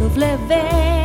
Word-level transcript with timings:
la 0.00 0.99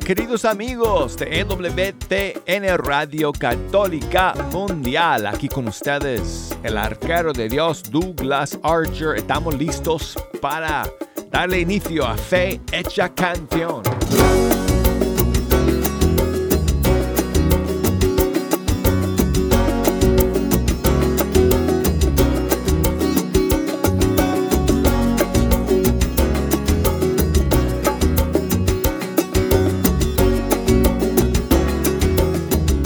Queridos 0.00 0.46
amigos 0.46 1.18
de 1.18 1.40
EWTN 1.40 2.78
Radio 2.78 3.30
Católica 3.30 4.32
Mundial. 4.50 5.26
Aquí 5.26 5.48
con 5.48 5.68
ustedes, 5.68 6.56
el 6.62 6.78
arquero 6.78 7.32
de 7.34 7.48
Dios, 7.48 7.82
Douglas 7.90 8.58
Archer. 8.62 9.16
Estamos 9.16 9.58
listos 9.58 10.16
para 10.40 10.90
darle 11.30 11.60
inicio 11.60 12.06
a 12.06 12.16
Fe 12.16 12.60
Hecha 12.72 13.12
Canción. 13.14 13.82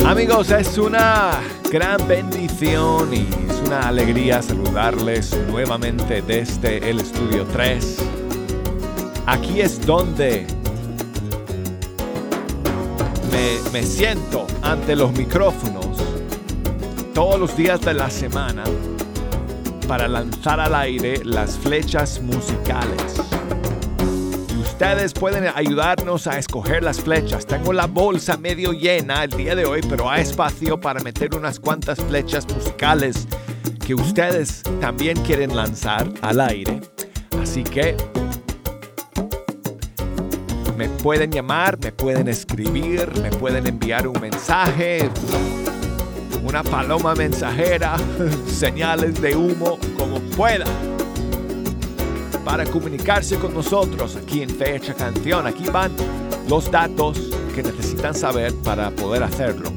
Amigos, 0.06 0.52
es 0.52 0.78
una 0.78 1.40
gran 1.68 2.06
bendición 2.06 3.12
y 3.12 3.26
es 3.50 3.60
una 3.66 3.88
alegría 3.88 4.40
saludarles 4.40 5.36
nuevamente 5.48 6.22
desde 6.22 6.88
el 6.88 7.00
estudio 7.00 7.44
3. 7.52 7.96
Aquí 9.26 9.60
es 9.60 9.84
donde 9.84 10.46
me, 13.32 13.70
me 13.72 13.82
siento 13.82 14.46
ante 14.62 14.94
los 14.94 15.10
micrófonos 15.12 15.98
todos 17.12 17.40
los 17.40 17.56
días 17.56 17.80
de 17.80 17.94
la 17.94 18.08
semana 18.08 18.62
para 19.88 20.06
lanzar 20.06 20.60
al 20.60 20.76
aire 20.76 21.20
las 21.24 21.58
flechas 21.58 22.22
musicales. 22.22 23.25
Ustedes 24.78 25.14
pueden 25.14 25.46
ayudarnos 25.54 26.26
a 26.26 26.38
escoger 26.38 26.82
las 26.82 27.00
flechas. 27.00 27.46
Tengo 27.46 27.72
la 27.72 27.86
bolsa 27.86 28.36
medio 28.36 28.72
llena 28.72 29.24
el 29.24 29.30
día 29.30 29.54
de 29.54 29.64
hoy, 29.64 29.80
pero 29.88 30.10
hay 30.10 30.20
espacio 30.20 30.78
para 30.78 31.00
meter 31.00 31.34
unas 31.34 31.58
cuantas 31.58 31.98
flechas 31.98 32.46
musicales 32.54 33.26
que 33.86 33.94
ustedes 33.94 34.62
también 34.78 35.18
quieren 35.22 35.56
lanzar 35.56 36.12
al 36.20 36.40
aire. 36.40 36.82
Así 37.40 37.64
que 37.64 37.96
me 40.76 40.90
pueden 40.90 41.32
llamar, 41.32 41.78
me 41.82 41.90
pueden 41.90 42.28
escribir, 42.28 43.10
me 43.22 43.30
pueden 43.30 43.66
enviar 43.66 44.06
un 44.06 44.20
mensaje, 44.20 45.08
una 46.44 46.62
paloma 46.62 47.14
mensajera, 47.14 47.96
señales 48.46 49.22
de 49.22 49.36
humo, 49.36 49.78
como 49.96 50.20
puedan 50.36 50.95
para 52.46 52.64
comunicarse 52.64 53.38
con 53.40 53.52
nosotros 53.52 54.14
aquí 54.14 54.40
en 54.40 54.48
Fecha 54.48 54.94
Canción. 54.94 55.48
Aquí 55.48 55.68
van 55.68 55.90
los 56.48 56.70
datos 56.70 57.18
que 57.52 57.64
necesitan 57.64 58.14
saber 58.14 58.54
para 58.62 58.92
poder 58.92 59.24
hacerlo. 59.24 59.72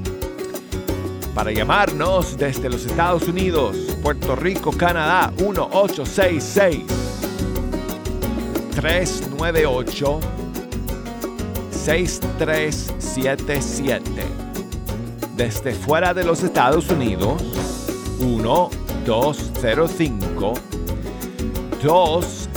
Para 1.33 1.51
llamarnos 1.51 2.37
desde 2.37 2.69
los 2.69 2.85
Estados 2.85 3.27
Unidos, 3.27 3.75
Puerto 4.03 4.35
Rico, 4.35 4.71
Canadá, 4.71 5.33
1866 5.39 6.83
398 8.75 10.19
6377. 11.71 14.11
Desde 15.35 15.73
fuera 15.73 16.13
de 16.13 16.23
los 16.23 16.43
Estados 16.43 16.87
Unidos, 16.91 17.41
1205 18.19 20.53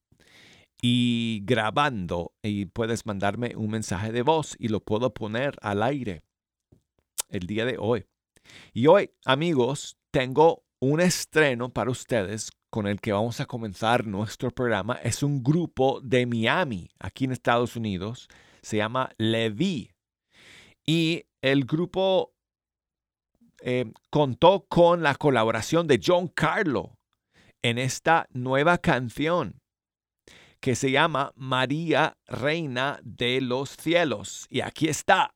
y 0.81 1.41
grabando 1.45 2.33
y 2.41 2.65
puedes 2.65 3.05
mandarme 3.05 3.55
un 3.55 3.69
mensaje 3.71 4.11
de 4.11 4.21
voz 4.21 4.55
y 4.59 4.67
lo 4.67 4.81
puedo 4.81 5.13
poner 5.13 5.55
al 5.61 5.83
aire 5.83 6.23
el 7.29 7.47
día 7.47 7.65
de 7.65 7.77
hoy. 7.79 8.05
Y 8.73 8.87
hoy, 8.87 9.11
amigos, 9.25 9.97
tengo 10.11 10.63
un 10.79 11.01
estreno 11.01 11.69
para 11.69 11.91
ustedes 11.91 12.51
con 12.69 12.87
el 12.87 12.99
que 12.99 13.13
vamos 13.13 13.39
a 13.39 13.45
comenzar 13.45 14.05
nuestro 14.05 14.51
programa. 14.51 14.99
Es 15.03 15.23
un 15.23 15.41
grupo 15.41 16.01
de 16.01 16.25
Miami, 16.25 16.89
aquí 16.99 17.25
en 17.25 17.31
Estados 17.31 17.75
Unidos. 17.75 18.27
Se 18.61 18.77
llama 18.77 19.11
Levi. 19.17 19.91
Y 20.85 21.25
el 21.41 21.65
grupo 21.65 22.33
eh, 23.61 23.91
contó 24.09 24.65
con 24.67 25.01
la 25.01 25.15
colaboración 25.15 25.87
de 25.87 26.01
John 26.03 26.27
Carlo 26.27 26.97
en 27.61 27.77
esta 27.77 28.27
nueva 28.31 28.77
canción 28.77 29.61
que 30.59 30.75
se 30.75 30.91
llama 30.91 31.31
María, 31.35 32.17
Reina 32.25 32.99
de 33.03 33.39
los 33.41 33.69
Cielos. 33.69 34.47
Y 34.49 34.61
aquí 34.61 34.87
está. 34.87 35.33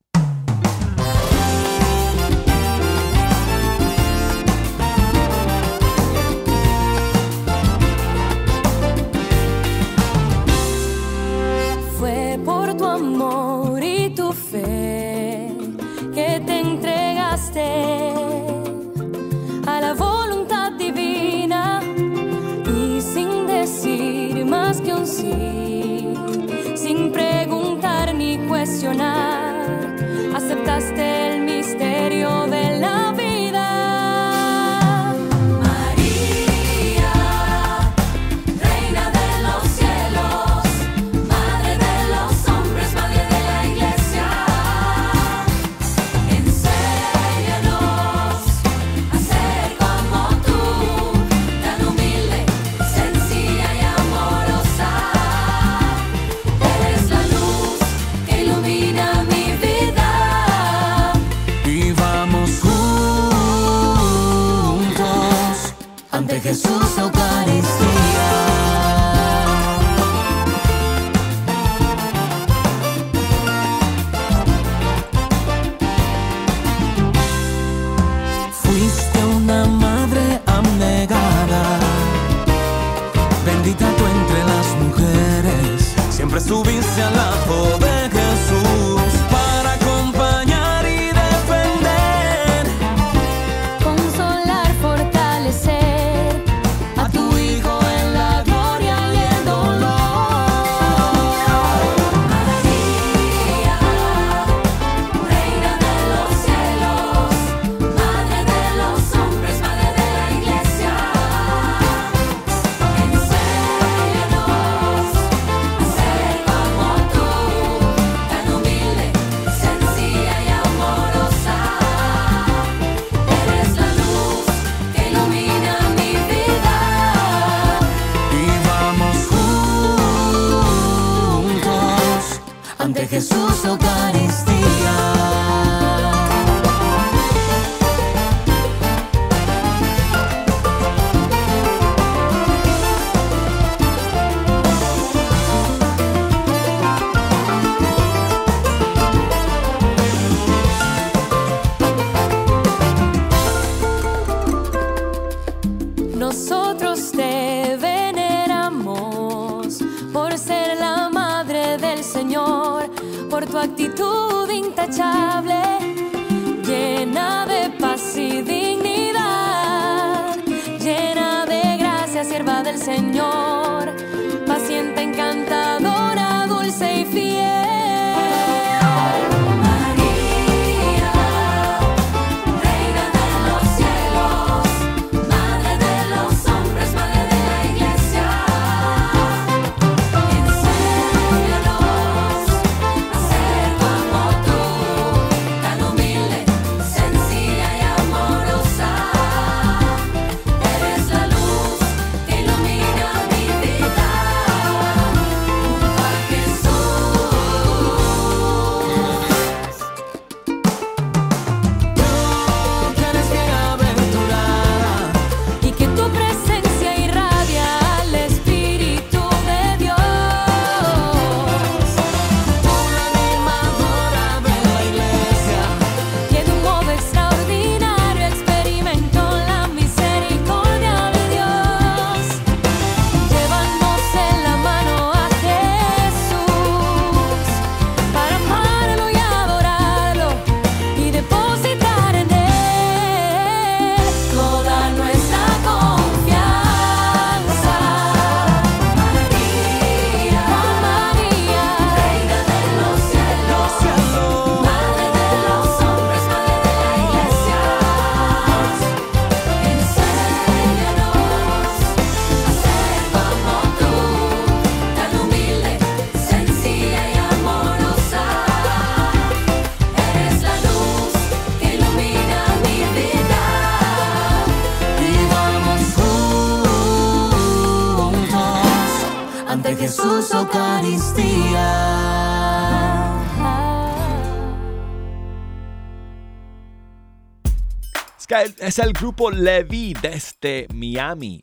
Es 288.43 288.79
el 288.79 288.93
grupo 288.93 289.31
Levi 289.31 289.93
desde 290.01 290.67
Miami, 290.73 291.41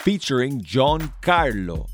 featuring 0.00 0.62
John 0.70 1.14
Carlo 1.20 1.86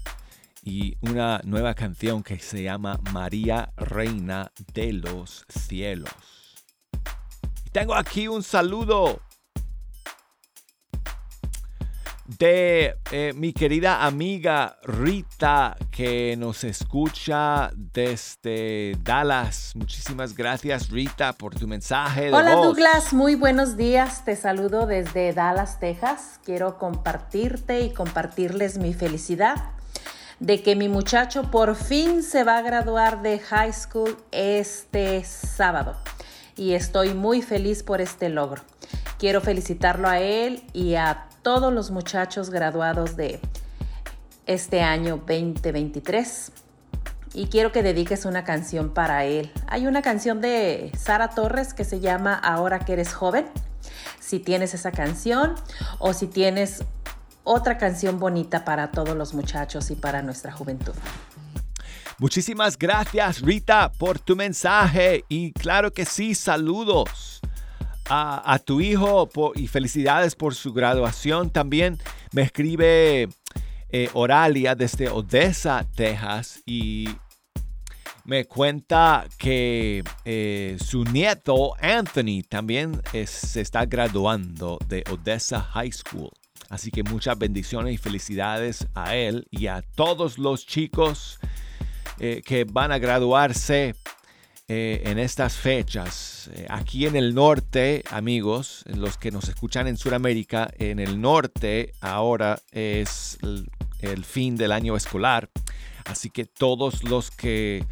y 0.63 0.97
una 1.03 1.41
nueva 1.45 1.75
canción 1.75 2.23
que 2.23 2.39
se 2.39 2.63
llama 2.65 2.99
María 3.13 3.73
Reina 3.77 4.51
de 4.75 4.93
los 4.95 5.45
Cielos. 5.49 6.13
Tengo 7.73 7.95
aquí 7.95 8.27
un 8.27 8.43
saludo 8.43 9.21
de 12.39 12.97
eh, 13.11 13.33
mi 13.35 13.53
querida 13.53 14.05
amiga 14.05 14.77
Rita 14.85 15.77
que 15.91 16.37
nos 16.37 16.65
escucha 16.65 17.71
desde 17.75 18.97
Dallas. 19.03 19.73
Muchísimas 19.75 20.35
gracias 20.35 20.91
Rita 20.91 21.33
por 21.33 21.55
tu 21.55 21.67
mensaje. 21.67 22.33
Hola 22.33 22.55
Douglas, 22.55 23.13
muy 23.13 23.35
buenos 23.35 23.77
días. 23.77 24.25
Te 24.25 24.37
saludo 24.37 24.87
desde 24.87 25.33
Dallas, 25.33 25.81
Texas. 25.81 26.41
Quiero 26.45 26.79
compartirte 26.79 27.81
y 27.81 27.93
compartirles 27.93 28.79
mi 28.79 28.95
felicidad 28.95 29.57
de 30.39 30.63
que 30.63 30.75
mi 30.75 30.89
muchacho 30.89 31.51
por 31.51 31.75
fin 31.75 32.23
se 32.23 32.45
va 32.45 32.59
a 32.59 32.63
graduar 32.63 33.23
de 33.23 33.39
high 33.39 33.73
school 33.73 34.17
este 34.31 35.25
sábado. 35.25 35.97
Y 36.61 36.75
estoy 36.75 37.15
muy 37.15 37.41
feliz 37.41 37.83
por 37.83 38.03
este 38.03 38.29
logro. 38.29 38.61
Quiero 39.19 39.41
felicitarlo 39.41 40.07
a 40.07 40.21
él 40.21 40.63
y 40.75 40.95
a 40.97 41.27
todos 41.41 41.73
los 41.73 41.91
muchachos 41.91 42.51
graduados 42.51 43.17
de 43.17 43.41
este 44.45 44.83
año 44.83 45.17
2023. 45.27 46.53
Y 47.33 47.47
quiero 47.47 47.73
que 47.73 47.83
dediques 47.83 48.27
una 48.27 48.45
canción 48.45 48.93
para 48.93 49.25
él. 49.25 49.51
Hay 49.69 49.87
una 49.87 50.03
canción 50.03 50.43
de 50.43 50.93
Sara 50.99 51.31
Torres 51.31 51.73
que 51.73 51.85
se 51.85 52.01
llama 52.01 52.35
Ahora 52.35 52.81
que 52.81 52.93
eres 52.93 53.15
joven. 53.15 53.47
Si 54.21 54.39
tienes 54.39 54.75
esa 54.75 54.93
canción 54.93 55.55
o 55.99 56.13
si 56.13 56.27
tienes 56.27 56.85
otra 57.43 57.79
canción 57.79 58.19
bonita 58.19 58.67
para 58.67 58.91
todos 58.91 59.17
los 59.17 59.33
muchachos 59.33 59.91
y 59.91 59.95
para 59.95 60.21
nuestra 60.21 60.53
juventud. 60.53 60.93
Muchísimas 62.21 62.77
gracias 62.77 63.41
Rita 63.41 63.91
por 63.93 64.19
tu 64.19 64.37
mensaje 64.37 65.25
y 65.31 65.53
claro 65.53 65.91
que 65.91 66.05
sí, 66.05 66.35
saludos 66.35 67.41
a, 68.11 68.61
tu 68.63 68.83
hijo 68.83 69.27
y 69.55 69.69
felicidades 69.69 70.35
por 70.35 70.55
su 70.55 70.75
graduación. 70.75 71.49
También 71.49 71.97
me 72.33 72.43
escribe 72.43 73.27
eh, 73.89 74.11
Oralia 74.13 74.75
desde 74.75 75.09
Odessa, 75.09 75.87
Texas, 75.97 76.61
y 76.67 77.09
me 78.27 78.45
cuenta 78.45 79.27
que 79.39 80.05
eh, 80.27 80.77
su 80.85 81.05
nieto 81.05 81.75
Anthony 81.81 82.43
también 82.47 83.01
se 83.25 83.63
está 83.63 83.87
graduando 83.87 84.79
de 84.89 85.05
Odessa 85.11 85.63
High 85.63 85.93
School. 85.93 86.29
Así 86.69 86.91
que 86.91 87.03
muchas 87.03 87.39
bendiciones 87.39 87.95
y 87.95 87.97
felicidades 87.97 88.87
a 88.95 89.17
él 89.17 89.47
y 89.51 89.69
a 89.69 89.81
todos 89.81 90.37
los 90.37 90.67
chicos 90.67 91.41
eh, 92.23 92.43
que 92.45 92.65
van 92.65 92.93
a 92.93 92.99
graduarse 92.99 93.95
eh, 94.69 95.03
en 95.07 95.19
estas 95.19 95.55
fechas. 95.55 96.51
Eh, 96.53 96.67
aquí 96.69 97.07
en 97.07 97.17
el 97.17 97.35
norte, 97.35 98.05
amigos, 98.11 98.85
los 98.95 99.17
que 99.17 99.31
nos 99.31 99.49
escuchan 99.49 99.89
en 99.89 99.97
Sudamérica, 99.97 100.71
en 100.77 100.99
el 100.99 101.19
norte 101.19 101.95
ahora 102.03 102.61
es 102.73 103.39
el, 104.03 104.25
fin 104.27 104.57
del 104.57 104.73
año 104.73 104.97
escolar. 104.97 105.49
Así 106.05 106.29
que 106.29 106.45
todos 106.45 107.05
los 107.05 107.31
que, 107.31 107.87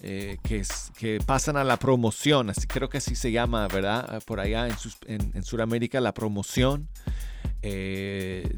que, 0.00 1.20
pasan 1.26 1.58
a 1.58 1.64
la 1.64 1.76
promoción, 1.76 2.48
así 2.48 2.66
creo 2.66 2.88
que 2.88 2.98
así 2.98 3.14
se 3.14 3.32
llama, 3.32 3.68
¿verdad? 3.68 4.22
Por 4.24 4.40
allá 4.40 4.66
en, 4.66 5.32
en, 5.34 5.42
Sudamérica 5.44 6.00
la 6.00 6.14
promoción. 6.14 6.88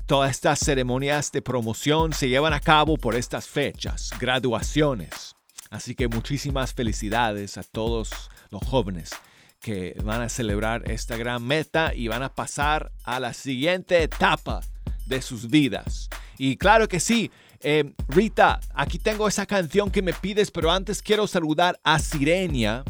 Todas 0.07 0.31
estas 0.31 0.59
ceremonias 0.59 1.31
de 1.33 1.43
promoción 1.43 2.13
se 2.13 2.29
llevan 2.29 2.53
a 2.53 2.61
cabo 2.61 2.97
por 2.97 3.15
estas 3.15 3.47
fechas, 3.47 4.11
graduaciones. 4.19 5.35
Así 5.71 5.95
que 5.95 6.09
muchísimas 6.09 6.75
felicidades 6.75 7.57
a 7.59 7.63
todos 7.63 8.31
los 8.51 8.63
jóvenes 8.65 9.11
que 9.61 9.97
van 10.05 10.23
a 10.23 10.29
celebrar 10.29 10.89
esta 10.91 11.17
gran 11.17 11.45
meta 11.45 11.93
y 11.95 12.09
van 12.09 12.23
a 12.23 12.35
pasar 12.35 12.93
a 13.05 13.19
la 13.21 13.33
siguiente 13.33 14.03
etapa 14.03 14.61
de 15.07 15.23
sus 15.23 15.49
vidas. 15.51 16.09
Y 16.39 16.57
claro 16.57 16.89
que 16.89 17.01
sí, 17.01 17.31
Eh, 17.63 17.95
Rita, 18.09 18.61
aquí 18.75 18.99
tengo 18.99 19.27
esa 19.27 19.47
canción 19.47 19.91
que 19.91 20.03
me 20.03 20.13
pides, 20.13 20.51
pero 20.51 20.71
antes 20.71 21.01
quiero 21.01 21.27
saludar 21.27 21.81
a 21.83 21.99
Sirenia, 21.99 22.85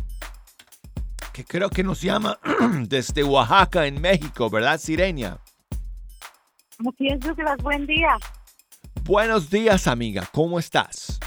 que 1.33 1.45
creo 1.45 1.71
que 1.71 1.85
nos 1.85 2.03
llama 2.03 2.39
desde 2.89 3.23
Oaxaca, 3.23 3.87
en 3.87 4.01
México, 4.01 4.51
¿verdad, 4.51 4.81
Sirenia? 4.81 5.39
Es, 6.79 7.21
Douglas, 7.21 7.57
buen 7.63 7.87
día. 7.87 8.19
Buenos 9.05 9.49
días, 9.49 9.87
amiga, 9.87 10.25
¿cómo 10.33 10.59
estás? 10.59 11.19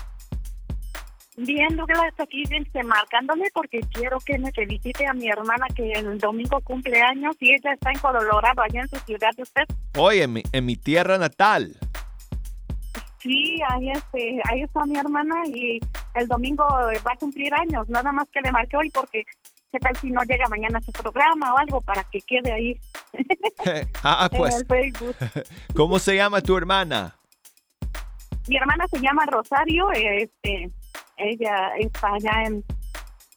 Bien, 1.38 1.76
Douglas, 1.76 2.14
aquí 2.20 2.44
marcándome 2.84 3.46
porque 3.54 3.80
quiero 3.94 4.20
que 4.20 4.38
me 4.38 4.52
felicite 4.52 5.08
a 5.08 5.14
mi 5.14 5.28
hermana 5.30 5.66
que 5.74 5.92
el 5.94 6.20
domingo 6.20 6.60
cumple 6.62 7.02
años 7.02 7.36
y 7.40 7.54
ella 7.54 7.74
está 7.74 7.92
en 7.92 8.00
Colorado, 8.00 8.62
allá 8.62 8.82
en 8.82 8.90
su 8.90 8.98
ciudad 9.06 9.30
de 9.36 9.44
usted. 9.44 9.64
Hoy 9.98 10.20
en 10.20 10.34
mi, 10.34 10.44
en 10.52 10.66
mi 10.66 10.76
tierra 10.76 11.18
natal. 11.18 11.78
Sí, 13.20 13.60
ahí, 13.70 13.90
este, 13.90 14.42
ahí 14.50 14.62
está 14.62 14.86
mi 14.86 14.98
hermana 14.98 15.36
y 15.48 15.80
el 16.16 16.28
domingo 16.28 16.64
va 16.64 17.14
a 17.14 17.18
cumplir 17.18 17.54
años, 17.54 17.90
nada 17.90 18.12
más 18.12 18.30
que 18.30 18.42
le 18.42 18.52
marqué 18.52 18.78
hoy 18.78 18.90
porque 18.92 19.24
qué 19.72 19.80
tal 19.80 19.96
si 19.98 20.10
no 20.12 20.22
llega 20.24 20.48
mañana 20.50 20.82
su 20.82 20.92
programa 20.92 21.54
o 21.54 21.58
algo 21.58 21.82
para 21.82 22.04
que 22.06 22.20
quede 22.22 22.52
ahí 22.52 22.80
ah, 24.04 24.28
en 24.32 24.38
pues, 24.38 24.56
el 24.56 24.66
Facebook. 24.66 25.16
¿cómo 25.76 26.00
se 26.00 26.16
llama 26.16 26.42
tu 26.42 26.58
hermana? 26.58 27.16
Mi 28.48 28.58
hermana 28.58 28.88
se 28.90 29.00
llama 29.00 29.26
Rosario, 29.28 29.92
este, 29.92 30.72
ella 31.18 31.72
está 31.78 32.14
allá 32.16 32.44
en, 32.48 32.64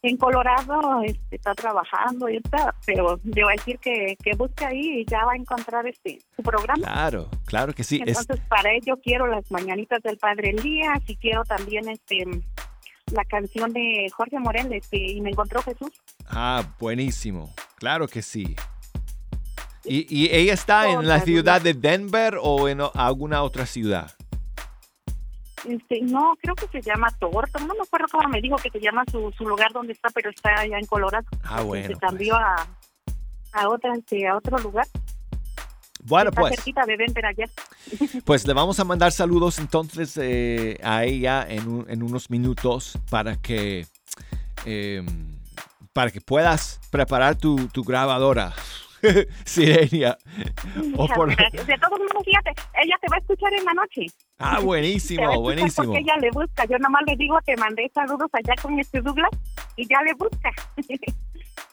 en 0.02 0.16
Colorado, 0.16 1.02
este, 1.04 1.36
está 1.36 1.54
trabajando 1.54 2.30
y 2.30 2.38
está, 2.38 2.74
pero 2.86 3.20
le 3.24 3.44
voy 3.44 3.52
a 3.52 3.56
decir 3.56 3.78
que, 3.78 4.16
que 4.22 4.34
busque 4.36 4.64
ahí 4.64 5.00
y 5.00 5.04
ya 5.04 5.26
va 5.26 5.32
a 5.32 5.36
encontrar 5.36 5.86
este 5.86 6.20
su 6.34 6.42
programa. 6.42 6.82
Claro, 6.82 7.28
claro 7.44 7.74
que 7.74 7.84
sí. 7.84 8.00
Es- 8.06 8.20
Entonces, 8.20 8.40
para 8.48 8.72
ello 8.72 8.98
quiero 9.02 9.26
las 9.26 9.50
mañanitas 9.50 10.00
del 10.02 10.16
Padre 10.16 10.50
Elías 10.50 11.00
y 11.06 11.16
quiero 11.16 11.44
también 11.44 11.90
este 11.90 12.24
la 13.12 13.24
canción 13.24 13.72
de 13.72 14.06
Jorge 14.14 14.38
Morel, 14.38 14.72
este, 14.72 14.96
y 14.98 15.20
me 15.20 15.30
encontró 15.30 15.62
Jesús. 15.62 15.90
ah, 16.28 16.62
buenísimo. 16.78 17.52
Claro 17.76 18.08
que 18.08 18.22
sí. 18.22 18.56
¿Y, 19.84 20.06
y 20.08 20.34
ella 20.34 20.54
está 20.54 20.88
en 20.90 21.06
la 21.08 21.20
ciudad 21.20 21.60
de 21.60 21.74
Denver 21.74 22.38
o 22.40 22.68
en 22.68 22.80
alguna 22.94 23.42
otra 23.42 23.66
ciudad? 23.66 24.12
Este, 25.68 26.00
no, 26.02 26.34
creo 26.40 26.54
que 26.56 26.66
se 26.68 26.80
llama 26.82 27.08
Torto, 27.20 27.58
no 27.60 27.74
me 27.74 27.82
acuerdo 27.82 28.06
cómo 28.10 28.28
me 28.28 28.40
dijo 28.40 28.56
que 28.56 28.70
se 28.70 28.80
llama 28.80 29.04
su, 29.10 29.32
su 29.36 29.44
lugar 29.46 29.72
donde 29.72 29.92
está, 29.92 30.08
pero 30.10 30.30
está 30.30 30.58
allá 30.60 30.78
en 30.78 30.86
Colorado. 30.86 31.24
Ah, 31.44 31.56
Este, 31.58 31.64
bueno, 31.64 31.86
Se 31.88 31.94
cambió 31.96 32.34
a, 32.36 32.66
a, 33.52 33.68
otra, 33.68 33.92
este, 33.94 34.26
a 34.26 34.36
otro 34.36 34.58
lugar. 34.58 34.86
Bueno, 36.04 36.30
está 36.30 36.40
pues, 36.40 36.54
cerquita 36.56 36.84
de 36.84 36.96
Denver 36.96 37.26
allá. 37.26 37.44
Pues 38.24 38.46
le 38.46 38.52
vamos 38.54 38.78
a 38.80 38.84
mandar 38.84 39.12
saludos 39.12 39.58
entonces 39.58 40.16
eh, 40.20 40.78
a 40.82 41.04
ella 41.04 41.46
en, 41.48 41.68
un- 41.68 41.86
en 41.90 42.02
unos 42.02 42.30
minutos 42.30 42.98
para 43.10 43.36
que 43.36 43.86
eh, 44.66 45.04
para 45.92 46.10
que 46.10 46.20
puedas 46.20 46.80
preparar 46.90 47.36
tu, 47.36 47.68
tu 47.68 47.82
grabadora, 47.84 48.54
Sirenia. 49.44 50.16
O 50.96 51.06
por-. 51.08 51.28
De 51.36 51.78
todos 51.78 51.98
modos, 51.98 52.24
fíjate, 52.24 52.50
ella 52.82 52.96
te 53.00 53.08
va 53.10 53.16
a 53.16 53.18
escuchar 53.18 53.52
en 53.52 53.64
la 53.64 53.74
noche. 53.74 54.06
Ah, 54.38 54.60
buenísimo, 54.60 55.40
buenísimo. 55.40 55.88
Porque 55.88 56.00
ella 56.00 56.16
le 56.18 56.30
busca. 56.30 56.64
Yo 56.64 56.78
nomás 56.78 57.02
le 57.06 57.16
digo, 57.16 57.36
te 57.44 57.56
mandé 57.56 57.90
saludos 57.94 58.30
allá 58.32 58.54
con 58.62 58.78
este 58.78 59.00
Douglas 59.02 59.30
y 59.76 59.86
ya 59.88 60.00
le 60.02 60.14
busca. 60.14 60.50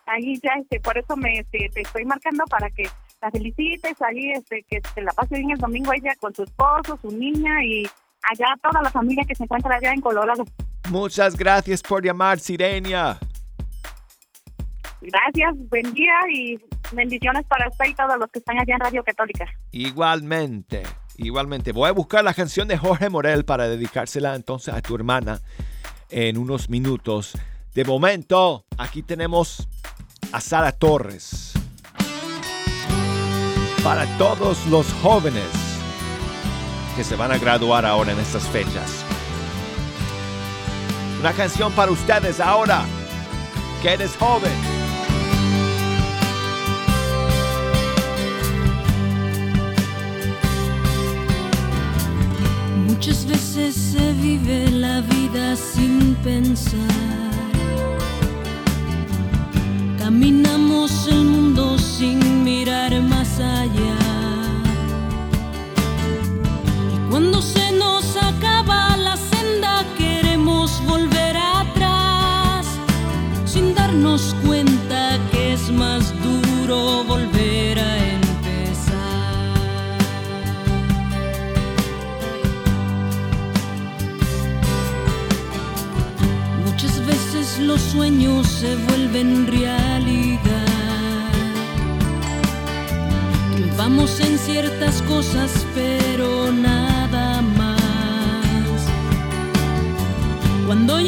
ahí 0.08 0.40
ya, 0.44 0.52
este, 0.60 0.80
por 0.80 0.98
eso 0.98 1.16
me 1.16 1.40
este, 1.40 1.70
te 1.74 1.82
estoy 1.82 2.04
marcando 2.06 2.44
para 2.46 2.70
que 2.72 2.90
la 3.22 3.32
felicites 3.32 4.02
ahí, 4.02 4.32
este, 4.32 4.64
que 4.68 4.82
se 4.94 5.02
la 5.02 5.12
pase 5.12 5.36
bien 5.36 5.52
el 5.52 5.58
domingo 5.58 5.92
ella 5.94 6.14
con 6.20 6.34
su 6.34 6.44
esposo, 6.44 6.98
su 7.02 7.12
niña 7.12 7.64
y 7.64 7.84
allá 8.24 8.56
toda 8.62 8.82
la 8.82 8.90
familia 8.90 9.24
que 9.28 9.36
se 9.36 9.44
encuentra 9.44 9.76
allá 9.76 9.92
en 9.94 10.02
Colorado. 10.02 10.46
Muchas 10.90 11.36
gracias 11.36 11.82
por 11.82 12.04
llamar, 12.04 12.40
Sirenia. 12.40 13.20
Gracias, 15.02 15.56
buen 15.70 15.94
día 15.94 16.14
y 16.34 16.60
bendiciones 16.92 17.46
para 17.46 17.70
usted 17.70 17.86
y 17.86 17.94
todos 17.94 18.18
los 18.20 18.30
que 18.32 18.40
están 18.40 18.60
allá 18.60 18.74
en 18.74 18.80
Radio 18.80 19.04
Católica. 19.04 19.46
Igualmente, 19.72 20.84
igualmente. 21.18 21.72
Voy 21.72 21.90
a 21.90 21.94
buscar 21.94 22.24
la 22.24 22.34
canción 22.34 22.68
de 22.68 22.78
Jorge 22.78 23.10
Morel 23.10 23.46
para 23.46 23.70
dedicársela 23.70 24.36
entonces 24.36 24.74
a 24.74 24.82
tu 24.82 24.96
hermana 24.96 25.40
en 26.10 26.38
unos 26.38 26.70
minutos. 26.70 27.38
De 27.74 27.86
momento, 27.86 28.66
aquí 28.78 29.04
tenemos 29.04 29.70
a 30.34 30.42
Sara 30.42 30.72
Torres. 30.72 31.59
Para 33.84 34.06
todos 34.18 34.66
los 34.68 34.92
jóvenes 35.02 35.48
que 36.96 37.04
se 37.04 37.16
van 37.16 37.32
a 37.32 37.38
graduar 37.38 37.86
ahora 37.86 38.12
en 38.12 38.20
estas 38.20 38.44
fechas. 38.50 39.06
Una 41.20 41.32
canción 41.34 41.72
para 41.72 41.92
ustedes 41.92 42.40
ahora, 42.40 42.84
que 43.82 43.94
eres 43.94 44.16
joven. 44.18 44.52
Muchas 52.86 53.26
veces 53.26 53.76
se 53.76 54.14
vive 54.14 54.70
la 54.72 55.02
vida 55.02 55.56
sin 55.56 56.16
pensar. 56.16 57.39
Caminamos 60.10 61.08
el 61.08 61.24
mundo 61.24 61.78
sin 61.78 62.44
mirar 62.44 63.00
más 63.00 63.40
allá. 63.40 64.00
Y 66.96 67.12
cuando 67.12 67.40
se 67.44 67.72
nos 67.74 68.18
acaba 68.18 68.98
la 68.98 69.16
senda 69.16 69.86
queremos 70.00 70.84
volver 70.88 71.38
atrás 71.38 72.66
sin 73.46 73.76
darnos 73.76 74.36
cuenta 74.44 75.20
que 75.32 75.54
es 75.54 75.70
más 75.70 76.12
duro 76.24 77.04
volver 77.04 77.78
a 77.78 77.98
empezar. 78.16 79.60
Muchas 86.66 87.06
veces 87.06 87.60
los 87.60 87.80
sueños 87.80 88.48
se 88.48 88.76
vuelven 88.76 89.46
realidad. 89.46 89.79
Ciertas 94.52 95.04
cosas, 95.04 95.66
pero 95.76 96.52
nada 96.52 97.42
más. 97.42 97.80
Cuando 100.66 101.00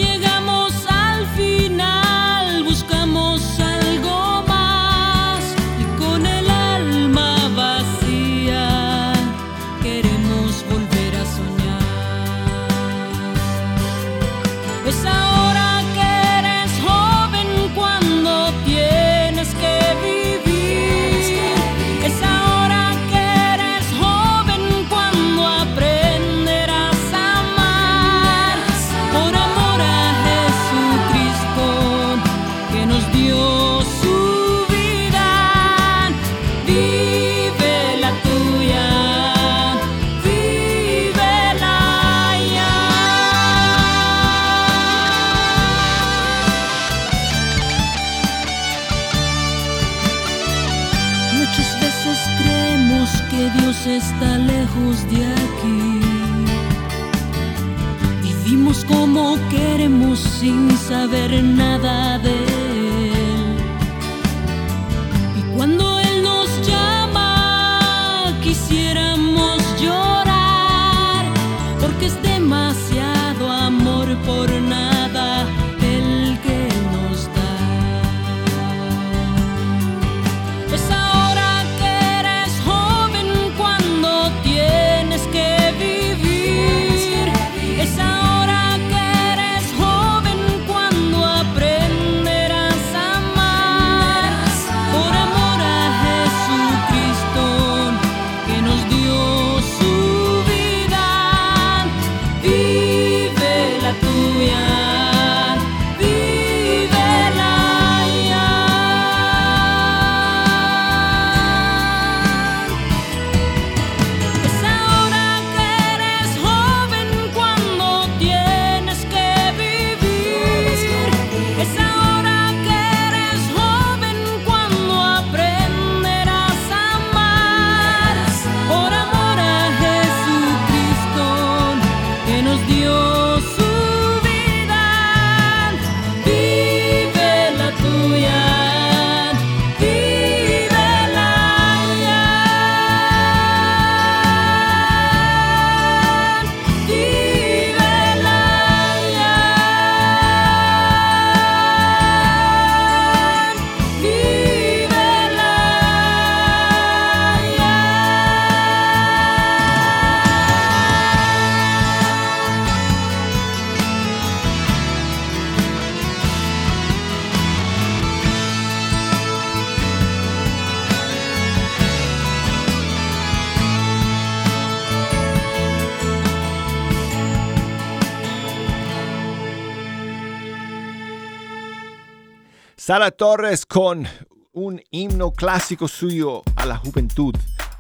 Sara 182.91 183.09
Torres 183.09 183.65
con 183.65 184.05
un 184.51 184.81
himno 184.91 185.31
clásico 185.31 185.87
suyo 185.87 186.43
a 186.57 186.65
la 186.65 186.75
juventud, 186.75 187.33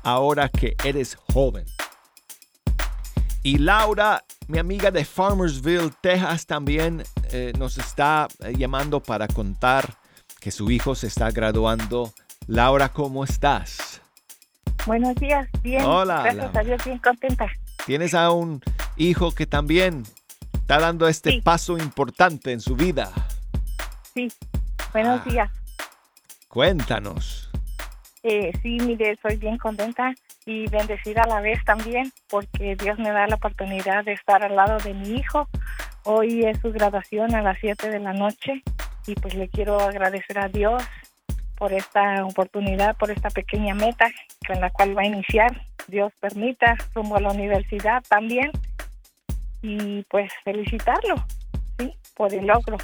ahora 0.03 0.47
que 0.47 0.73
eres 0.85 1.17
joven. 1.33 1.65
Y 3.43 3.57
Laura, 3.57 4.23
mi 4.47 4.57
amiga 4.57 4.89
de 4.89 5.03
Farmersville, 5.03 5.91
Texas, 5.99 6.45
también 6.45 7.03
eh, 7.33 7.51
nos 7.59 7.77
está 7.77 8.29
eh, 8.39 8.53
llamando 8.57 9.03
para 9.03 9.27
contar 9.27 9.97
que 10.39 10.49
su 10.49 10.71
hijo 10.71 10.95
se 10.95 11.07
está 11.07 11.29
graduando. 11.29 12.13
Laura, 12.47 12.87
¿cómo 12.87 13.25
estás? 13.25 13.99
Buenos 14.85 15.15
días, 15.15 15.45
bien. 15.61 15.83
Hola. 15.83 16.21
Gracias 16.23 16.55
a 16.55 16.63
Dios, 16.63 16.85
bien 16.85 16.99
contenta. 16.99 17.47
Tienes 17.85 18.13
a 18.13 18.31
un 18.31 18.61
hijo 18.95 19.33
que 19.33 19.45
también 19.45 20.03
está 20.53 20.79
dando 20.79 21.09
este 21.09 21.31
Sí. 21.31 21.41
paso 21.41 21.77
importante 21.77 22.53
en 22.53 22.61
su 22.61 22.77
vida. 22.77 23.11
Sí, 24.13 24.29
buenos 24.91 25.21
Ah. 25.25 25.29
días. 25.29 25.51
Cuéntanos. 26.47 27.49
Eh, 28.23 28.51
sí, 28.61 28.77
mire, 28.81 29.17
soy 29.21 29.37
bien 29.37 29.57
contenta 29.57 30.13
y 30.45 30.67
bendecida 30.69 31.23
a 31.23 31.27
la 31.27 31.41
vez 31.41 31.63
también 31.65 32.11
porque 32.29 32.75
Dios 32.75 32.99
me 32.99 33.09
da 33.11 33.25
la 33.27 33.35
oportunidad 33.35 34.03
de 34.03 34.13
estar 34.13 34.43
al 34.43 34.55
lado 34.55 34.77
de 34.77 34.93
mi 34.93 35.15
hijo. 35.17 35.47
Hoy 36.03 36.45
es 36.45 36.59
su 36.59 36.71
graduación 36.71 37.33
a 37.35 37.41
las 37.41 37.57
7 37.59 37.89
de 37.89 37.99
la 37.99 38.13
noche 38.13 38.61
y 39.07 39.15
pues 39.15 39.33
le 39.33 39.47
quiero 39.49 39.79
agradecer 39.79 40.37
a 40.39 40.49
Dios 40.49 40.83
por 41.57 41.73
esta 41.73 42.23
oportunidad, 42.25 42.95
por 42.97 43.11
esta 43.11 43.29
pequeña 43.29 43.73
meta 43.75 44.09
con 44.47 44.59
la 44.59 44.69
cual 44.71 44.95
va 44.97 45.01
a 45.03 45.05
iniciar. 45.05 45.61
Dios 45.87 46.11
permita, 46.19 46.75
rumbo 46.93 47.15
a 47.17 47.21
la 47.21 47.31
universidad 47.31 48.03
también. 48.07 48.51
Y 49.63 50.03
pues 50.09 50.31
felicitarlo, 50.43 51.15
¿sí? 51.79 51.93
Por 52.15 52.33
el 52.33 52.45
logro 52.47 52.77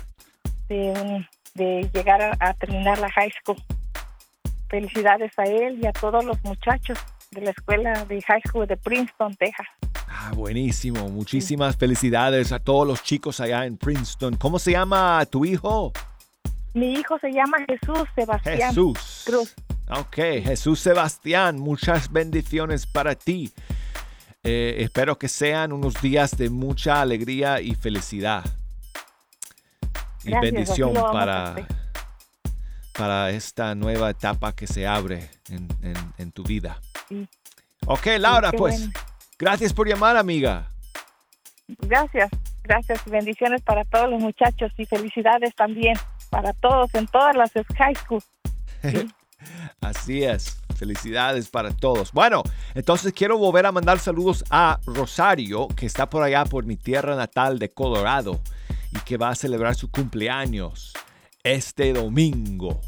de, 0.67 0.91
un- 0.91 1.28
de 1.58 1.89
llegar 1.93 2.22
a, 2.22 2.38
a 2.39 2.54
terminar 2.54 2.98
la 3.00 3.12
high 3.12 3.32
school. 3.41 3.58
Felicidades 4.70 5.32
a 5.38 5.43
él 5.43 5.80
y 5.82 5.88
a 5.88 5.91
todos 5.91 6.24
los 6.24 6.41
muchachos 6.43 6.98
de 7.32 7.41
la 7.41 7.52
escuela 7.52 8.06
de 8.06 8.22
high 8.22 8.41
school 8.48 8.67
de 8.67 8.78
Princeton, 8.78 9.36
Texas. 9.36 9.67
Ah, 10.08 10.32
buenísimo. 10.34 11.10
Muchísimas 11.10 11.76
felicidades 11.76 12.52
a 12.52 12.60
todos 12.60 12.88
los 12.88 13.04
chicos 13.04 13.39
allá 13.39 13.65
en 13.65 13.78
Princeton. 13.78 14.36
¿Cómo 14.38 14.60
se 14.60 14.72
llama 14.72 15.26
tu 15.26 15.46
hijo? 15.46 15.91
Mi 16.74 16.93
hijo 16.93 17.17
se 17.20 17.32
llama 17.32 17.58
Jesús 17.67 18.08
Sebastián 18.15 18.70
Jesús. 18.70 19.24
Cruz. 19.26 19.56
Ok, 19.89 20.15
Jesús 20.43 20.80
Sebastián, 20.80 21.58
muchas 21.60 22.12
bendiciones 22.12 22.86
para 22.86 23.15
ti. 23.15 23.52
Eh, 24.43 24.76
espero 24.80 25.17
que 25.17 25.28
sean 25.28 25.72
unos 25.72 26.02
días 26.02 26.38
de 26.38 26.50
mucha 26.50 27.02
alegría 27.02 27.62
y 27.62 27.74
felicidad. 27.76 28.43
Y 30.28 30.32
Gracias, 30.32 30.54
bendición 30.54 30.94
para, 30.94 31.56
para 32.94 33.30
esta 33.32 33.74
nueva 33.76 34.10
etapa 34.10 34.54
que 34.54 34.68
se 34.68 34.86
abre 34.86 35.30
en, 35.50 35.68
en- 35.82 36.13
en 36.18 36.32
tu 36.32 36.44
vida. 36.44 36.80
Sí. 37.08 37.28
Ok, 37.86 38.06
Laura, 38.20 38.52
pues 38.52 38.80
bueno. 38.88 38.94
gracias 39.40 39.72
por 39.74 39.88
llamar, 39.88 40.18
amiga. 40.18 40.72
Gracias, 41.80 42.30
gracias. 42.63 43.04
Bendiciones 43.06 43.62
para 43.62 43.84
todos 43.86 44.10
los 44.10 44.22
muchachos 44.22 44.72
y 44.78 44.86
felicidades 44.86 45.56
también 45.56 45.98
para 46.30 46.52
todos 46.54 46.94
en 46.94 47.08
todas 47.08 47.36
las 47.36 47.52
high 47.78 47.96
school. 47.96 48.22
Así 49.82 50.24
es. 50.24 50.58
Felicidades 50.76 51.50
para 51.50 51.72
todos. 51.72 52.12
Bueno, 52.12 52.44
entonces 52.76 53.13
quiero 53.13 53.38
volver 53.38 53.66
a 53.66 53.72
mandar 53.72 54.00
saludos 54.00 54.44
a 54.50 54.80
Rosario, 54.86 55.68
que 55.70 55.86
está 55.86 56.10
por 56.10 56.22
allá 56.24 56.46
por 56.46 56.66
mi 56.66 56.76
tierra 56.76 57.16
natal 57.16 57.58
de 57.60 57.72
Colorado 57.72 58.42
y 58.91 59.00
que 59.00 59.17
va 59.17 59.30
a 59.30 59.36
celebrar 59.36 59.76
su 59.76 59.89
cumpleaños 59.89 60.93
este 61.43 61.93
domingo. 61.93 62.82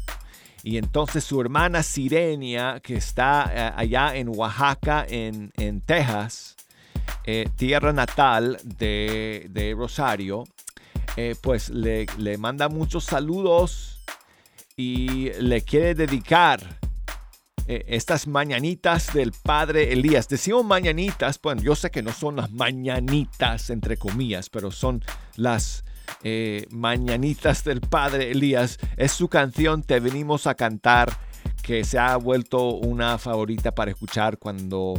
Y 0.62 0.76
entonces 0.76 1.24
su 1.24 1.40
hermana 1.40 1.82
Sirenia, 1.82 2.80
que 2.80 2.96
está 2.96 3.50
eh, 3.54 3.72
allá 3.76 4.14
en 4.16 4.28
Oaxaca, 4.28 5.06
en, 5.08 5.52
en 5.56 5.80
Texas, 5.80 6.56
eh, 7.24 7.48
tierra 7.56 7.92
natal 7.92 8.58
de, 8.64 9.46
de 9.50 9.74
Rosario, 9.74 10.44
eh, 11.16 11.34
pues 11.40 11.70
le, 11.70 12.06
le 12.18 12.36
manda 12.36 12.68
muchos 12.68 13.04
saludos 13.04 14.00
y 14.76 15.32
le 15.40 15.62
quiere 15.62 15.94
dedicar 15.94 16.78
estas 17.66 18.26
mañanitas 18.26 19.12
del 19.12 19.30
padre 19.30 19.92
Elías. 19.92 20.28
Decimos 20.28 20.64
mañanitas, 20.64 21.38
bueno, 21.40 21.62
yo 21.62 21.76
sé 21.76 21.92
que 21.92 22.02
no 22.02 22.12
son 22.12 22.36
las 22.36 22.50
mañanitas 22.50 23.70
entre 23.70 23.96
comillas, 23.96 24.50
pero 24.50 24.72
son 24.72 25.04
las 25.36 25.84
eh, 26.22 26.66
mañanitas 26.70 27.64
del 27.64 27.80
padre 27.80 28.30
Elías. 28.30 28.78
Es 28.96 29.12
su 29.12 29.28
canción 29.28 29.82
Te 29.82 30.00
venimos 30.00 30.46
a 30.46 30.54
cantar 30.54 31.10
que 31.62 31.84
se 31.84 31.98
ha 31.98 32.16
vuelto 32.16 32.70
una 32.70 33.18
favorita 33.18 33.74
para 33.74 33.90
escuchar 33.90 34.38
cuando 34.38 34.94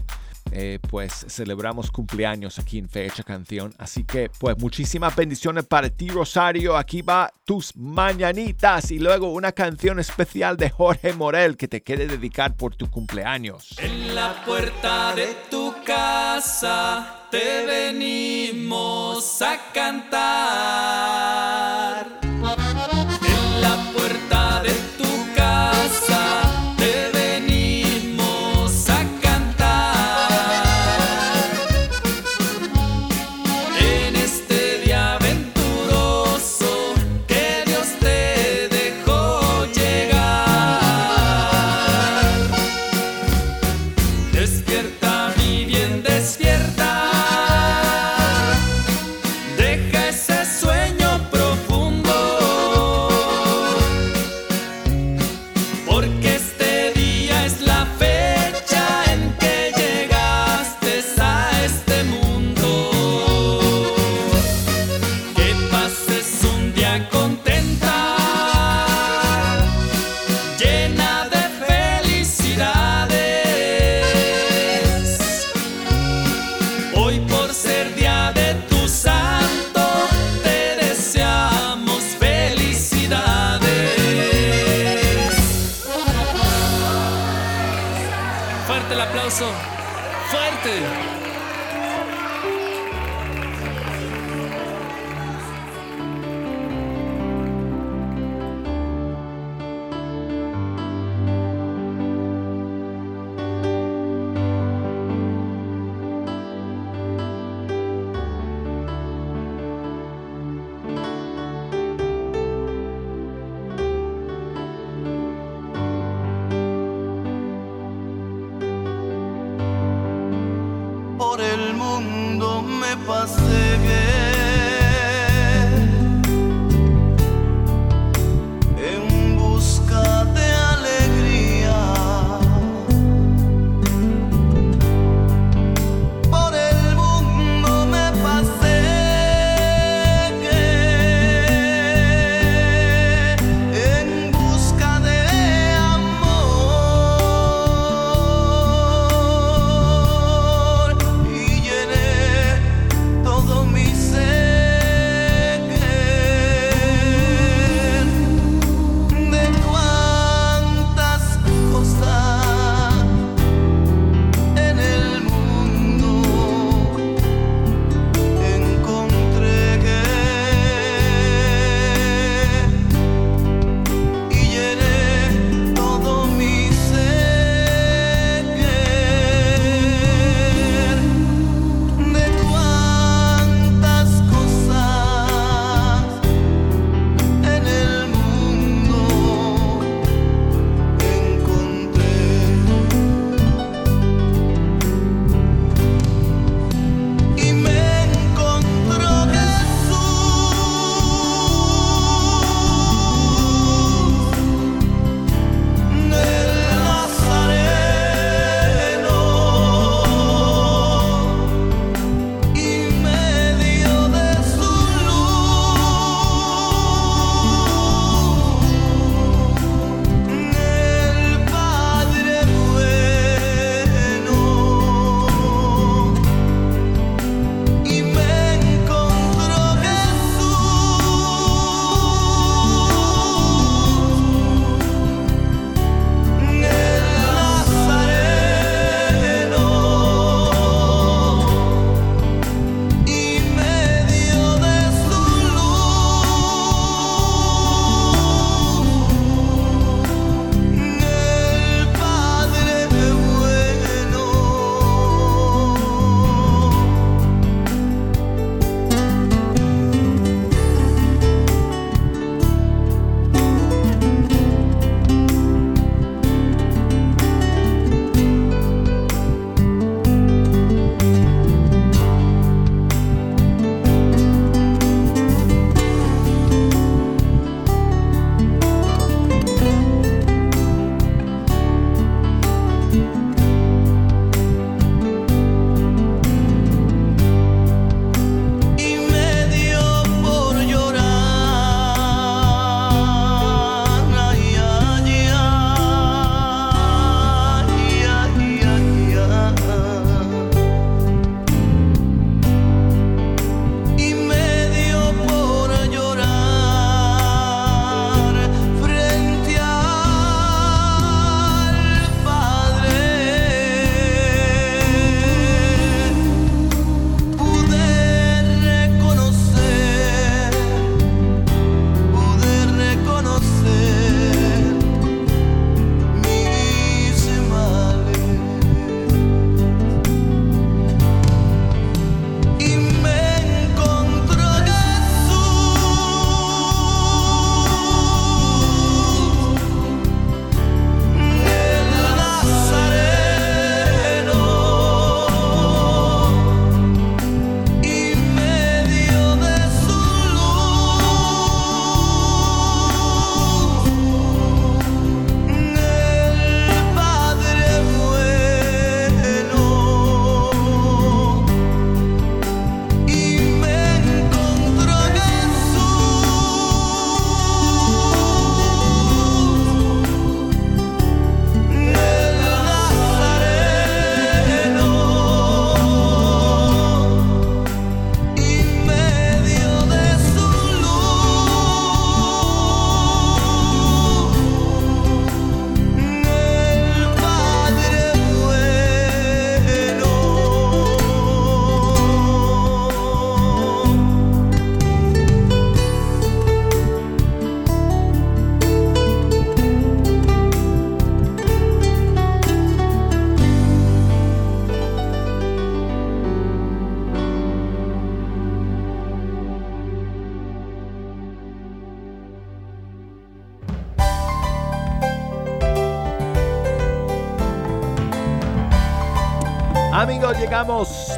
eh, 0.51 0.79
pues 0.89 1.25
celebramos 1.29 1.91
cumpleaños 1.91 2.59
aquí 2.59 2.77
en 2.77 2.89
Fecha 2.89 3.23
Canción. 3.23 3.73
Así 3.77 4.03
que 4.03 4.29
pues 4.39 4.57
muchísimas 4.57 5.15
bendiciones 5.15 5.65
para 5.65 5.89
ti 5.89 6.09
Rosario. 6.09 6.77
Aquí 6.77 7.01
va 7.01 7.31
tus 7.45 7.75
mañanitas 7.75 8.91
y 8.91 8.99
luego 8.99 9.31
una 9.31 9.51
canción 9.51 9.99
especial 9.99 10.57
de 10.57 10.69
Jorge 10.69 11.13
Morel 11.13 11.57
que 11.57 11.67
te 11.67 11.81
quiere 11.81 12.07
dedicar 12.07 12.55
por 12.55 12.75
tu 12.75 12.89
cumpleaños. 12.89 13.75
En 13.79 14.15
la 14.15 14.43
puerta 14.45 15.13
de 15.15 15.35
tu 15.49 15.73
casa 15.85 17.27
te 17.31 17.65
venimos 17.65 19.41
a 19.41 19.57
cantar. 19.73 21.41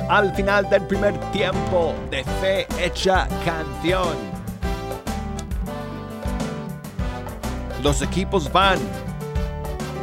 Al 0.08 0.34
final 0.34 0.70
del 0.70 0.84
primer 0.84 1.20
tiempo 1.32 1.94
de 2.10 2.24
Fe 2.40 2.66
Hecha 2.80 3.28
Canción. 3.44 4.16
Los 7.82 8.02
equipos 8.02 8.50
van 8.54 8.80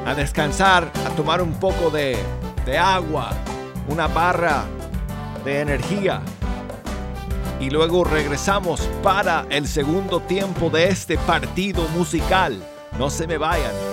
a 0.05 0.15
descansar, 0.15 0.93
a 1.07 1.11
tomar 1.17 1.41
un 1.41 1.55
poco 1.55 1.89
de, 1.89 2.19
de 2.67 2.77
agua, 2.77 3.31
una 3.89 4.09
barra 4.09 4.65
de 5.43 5.61
energía. 5.61 6.21
Y 7.61 7.71
luego 7.71 8.05
regresamos 8.05 8.83
para 9.03 9.47
el 9.49 9.67
segundo 9.67 10.21
tiempo 10.21 10.69
de 10.69 10.89
este 10.89 11.17
partido 11.17 11.89
musical. 11.97 12.63
No 12.99 13.09
se 13.09 13.27
me 13.27 13.39
vayan. 13.39 13.90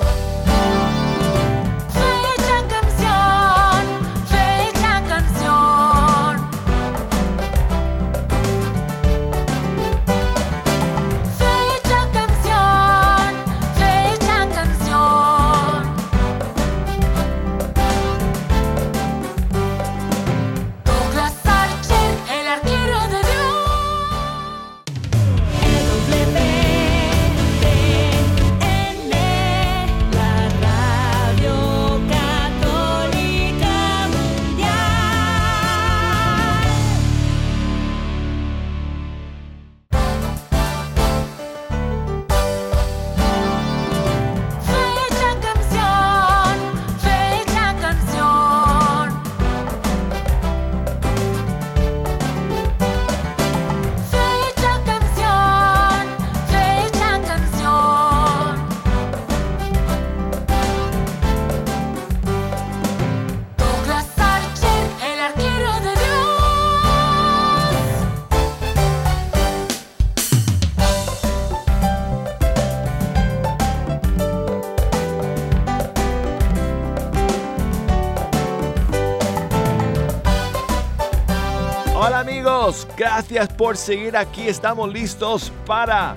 Gracias 83.18 83.50
por 83.54 83.76
seguir 83.76 84.16
aquí. 84.16 84.48
Estamos 84.48 84.94
listos 84.94 85.52
para 85.66 86.16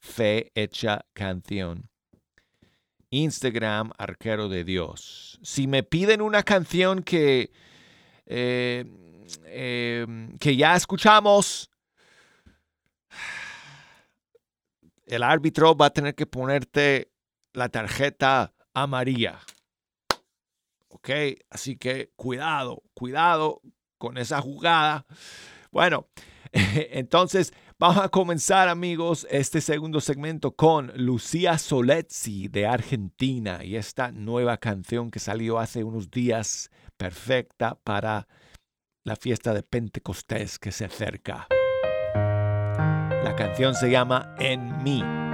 Fe 0.00 0.50
Hecha 0.54 1.04
Canción. 1.12 1.90
Instagram 3.10 3.90
Arquero 3.98 4.48
de 4.48 4.64
Dios. 4.64 5.38
Si 5.42 5.66
me 5.66 5.82
piden 5.82 6.20
una 6.20 6.42
canción 6.42 7.02
que, 7.02 7.50
eh, 8.26 8.84
eh, 9.44 10.06
que 10.38 10.56
ya 10.56 10.76
escuchamos, 10.76 11.70
el 15.06 15.22
árbitro 15.22 15.74
va 15.74 15.86
a 15.86 15.92
tener 15.92 16.14
que 16.14 16.26
ponerte 16.26 17.10
la 17.58 17.68
tarjeta 17.68 18.54
amarilla. 18.72 19.40
¿Ok? 20.88 21.10
Así 21.50 21.76
que 21.76 22.12
cuidado, 22.16 22.82
cuidado 22.94 23.60
con 23.98 24.16
esa 24.16 24.40
jugada. 24.40 25.04
Bueno, 25.70 26.08
entonces 26.52 27.52
vamos 27.78 27.98
a 27.98 28.08
comenzar 28.08 28.68
amigos 28.68 29.26
este 29.30 29.60
segundo 29.60 30.00
segmento 30.00 30.52
con 30.52 30.92
Lucía 30.94 31.58
Solezzi 31.58 32.48
de 32.48 32.66
Argentina 32.66 33.62
y 33.62 33.76
esta 33.76 34.12
nueva 34.12 34.56
canción 34.56 35.10
que 35.10 35.18
salió 35.18 35.58
hace 35.58 35.84
unos 35.84 36.10
días 36.10 36.70
perfecta 36.96 37.78
para 37.84 38.28
la 39.04 39.16
fiesta 39.16 39.52
de 39.52 39.62
Pentecostés 39.62 40.58
que 40.58 40.72
se 40.72 40.84
acerca. 40.84 41.46
La 43.24 43.34
canción 43.36 43.74
se 43.74 43.90
llama 43.90 44.34
En 44.38 44.82
mí. 44.82 45.27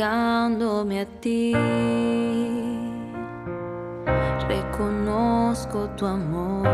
Acercándome 0.00 1.00
a 1.00 1.06
ti. 1.20 1.52
Reconozco 4.48 5.88
tu 5.96 6.06
amor, 6.06 6.66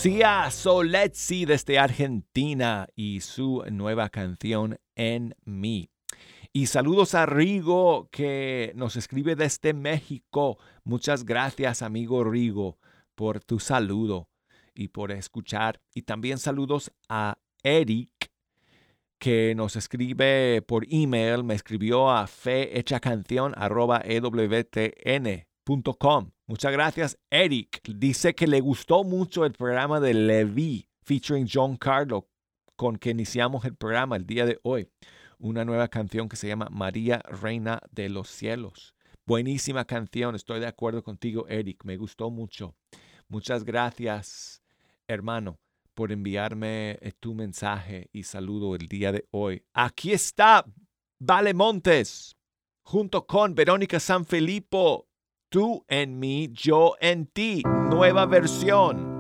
Lucía 0.04 0.52
Soletzi 0.52 1.46
desde 1.46 1.80
Argentina 1.80 2.90
y 2.94 3.22
su 3.22 3.64
nueva 3.72 4.10
canción 4.10 4.78
En 4.98 5.34
mí. 5.46 5.92
Y 6.52 6.66
saludos 6.66 7.16
a 7.16 7.26
Rigo 7.26 8.10
que 8.12 8.74
nos 8.76 8.98
escribe 8.98 9.38
desde 9.38 9.74
México. 9.74 10.58
Muchas 10.84 11.24
gracias 11.24 11.82
amigo 11.82 12.26
Rigo 12.26 12.80
por 13.16 13.40
tu 13.40 13.62
saludo 13.62 14.28
y 14.76 14.90
por 14.90 15.14
escuchar. 15.14 15.80
Y 15.96 16.02
también 16.02 16.38
saludos 16.38 16.92
a 17.08 17.38
Eric 17.64 18.30
que 19.20 19.56
nos 19.56 19.78
escribe 19.78 20.62
por 20.64 20.86
email, 20.90 21.46
me 21.46 21.54
escribió 21.56 22.12
a 22.12 22.28
Muchas 26.46 26.72
gracias, 26.72 27.18
Eric. 27.30 27.82
Dice 27.88 28.36
que 28.36 28.48
le 28.48 28.60
gustó 28.60 29.04
mucho 29.04 29.46
el 29.46 29.54
programa 29.54 30.00
de 30.00 30.14
Levi 30.14 30.88
featuring 31.04 31.48
John 31.52 31.78
Carlo 31.78 32.28
con 32.76 32.98
que 32.98 33.12
iniciamos 33.12 33.66
el 33.66 33.76
programa 33.76 34.16
el 34.16 34.26
día 34.26 34.46
de 34.46 34.60
hoy. 34.64 34.90
Una 35.40 35.66
nueva 35.66 35.88
canción 35.88 36.30
que 36.30 36.36
se 36.36 36.48
llama 36.48 36.68
María 36.72 37.20
Reina 37.20 37.82
de 37.92 38.10
los 38.10 38.30
Cielos. 38.30 38.96
Buenísima 39.26 39.86
canción, 39.86 40.36
estoy 40.36 40.60
de 40.60 40.68
acuerdo 40.68 41.04
contigo, 41.04 41.48
Eric. 41.48 41.86
Me 41.86 41.98
gustó 41.98 42.30
mucho. 42.30 42.76
Muchas 43.30 43.64
gracias, 43.64 44.62
hermano 45.08 45.60
por 45.94 46.12
enviarme 46.12 46.98
eh, 47.02 47.12
tu 47.20 47.34
mensaje 47.34 48.10
y 48.12 48.24
saludo 48.24 48.76
el 48.76 48.88
día 48.88 49.12
de 49.12 49.28
hoy. 49.32 49.64
Aquí 49.74 50.12
está 50.12 50.66
Vale 51.20 51.54
Montes, 51.54 52.36
junto 52.84 53.26
con 53.26 53.56
Verónica 53.56 54.00
Sanfilippo, 54.00 55.08
tú 55.54 55.86
en 55.88 56.18
mí, 56.18 56.50
yo 56.52 56.96
en 57.00 57.28
ti, 57.28 57.62
nueva 57.92 58.26
versión. 58.26 59.13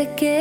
Pequeño 0.00 0.39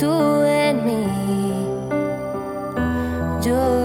tú 0.00 0.42
en 0.44 0.76
mí. 0.86 1.04
Yo 3.42 3.79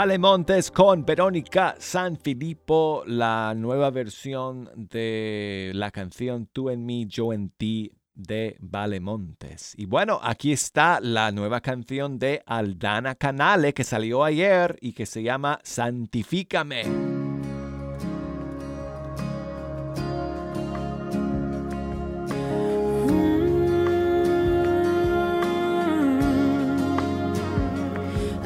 Vale 0.00 0.18
Montes 0.18 0.70
con 0.70 1.04
Verónica 1.04 1.74
Sanfilippo, 1.78 3.02
la 3.04 3.52
nueva 3.54 3.90
versión 3.90 4.70
de 4.74 5.72
la 5.74 5.90
canción 5.90 6.46
Tú 6.46 6.70
en 6.70 6.86
mí, 6.86 7.04
yo 7.06 7.34
en 7.34 7.50
ti 7.50 7.92
de 8.14 8.56
Vale 8.60 8.98
Montes. 9.00 9.74
Y 9.76 9.84
bueno, 9.84 10.18
aquí 10.22 10.52
está 10.52 11.00
la 11.02 11.30
nueva 11.32 11.60
canción 11.60 12.18
de 12.18 12.42
Aldana 12.46 13.14
Canale 13.14 13.74
que 13.74 13.84
salió 13.84 14.24
ayer 14.24 14.78
y 14.80 14.94
que 14.94 15.04
se 15.04 15.22
llama 15.22 15.60
Santifícame. 15.64 16.84
Mm, 16.84 17.40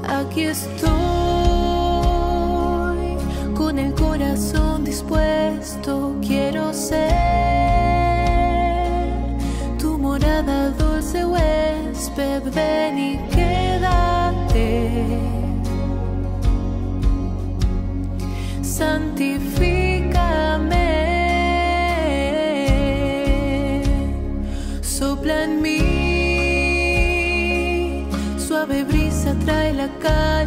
aquí 0.04 0.42
estoy 0.42 1.03
con 3.54 3.78
el 3.78 3.94
corazón 3.94 4.84
dispuesto 4.84 6.16
quiero 6.20 6.72
ser 6.74 7.12
tu 9.78 9.96
morada 9.98 10.70
dulce 10.70 11.24
huésped 11.24 12.42
ven 12.52 12.98
y 12.98 13.18
quédate. 13.34 14.90
Santifícame. 18.62 19.92
Sopla 24.82 25.44
en 25.44 25.62
mí 25.62 25.80
suave 28.38 28.84
brisa 28.84 29.34
trae 29.44 29.72
la 29.72 29.88
calle. 30.00 30.43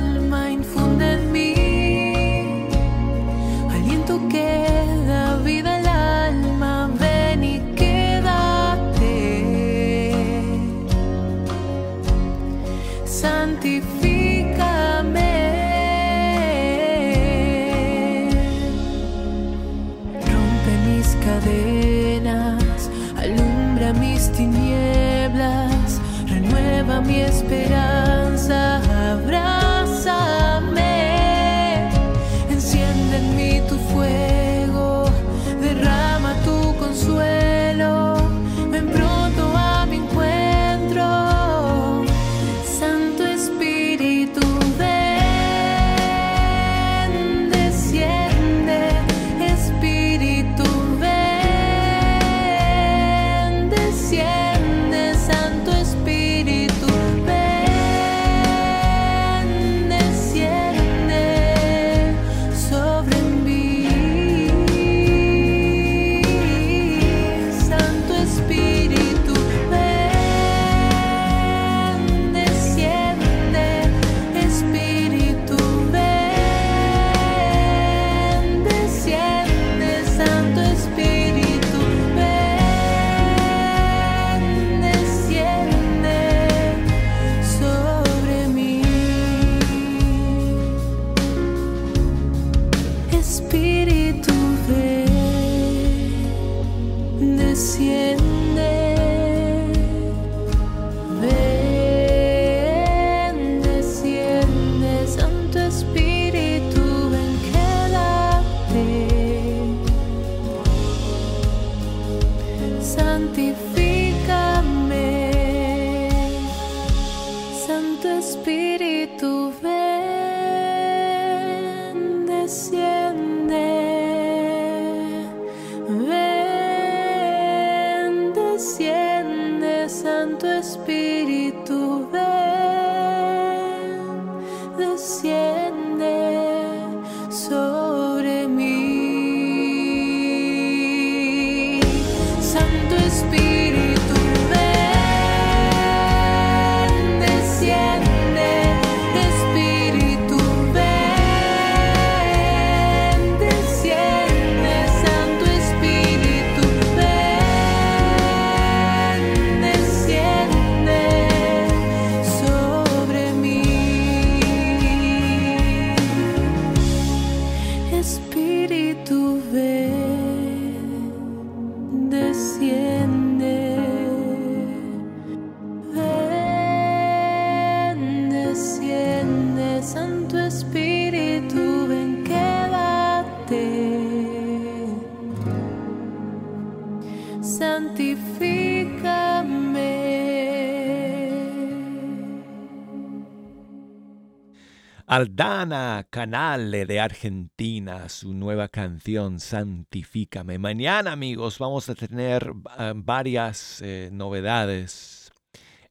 Aldana 195.09 196.05
Canale 196.09 196.85
de 196.85 196.99
Argentina, 196.99 198.09
su 198.09 198.33
nueva 198.33 198.67
canción 198.67 199.39
Santifícame. 199.39 200.59
Mañana, 200.59 201.13
amigos, 201.13 201.59
vamos 201.59 201.87
a 201.87 201.95
tener 201.95 202.51
eh, 202.77 202.91
varias 202.93 203.81
eh, 203.81 204.09
novedades. 204.11 205.31